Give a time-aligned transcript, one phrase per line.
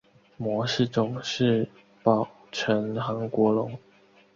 [0.35, 1.69] 模式种是
[2.01, 3.77] 宝城韩国龙。